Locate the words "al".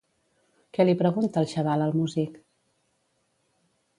1.87-1.93